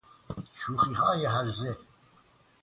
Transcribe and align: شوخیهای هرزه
شوخیهای 0.55 1.25
هرزه 1.25 1.77